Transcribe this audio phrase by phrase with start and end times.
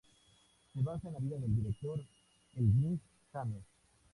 [0.73, 2.03] Se basa en la vida del director
[2.55, 2.99] Elgin
[3.33, 3.61] James.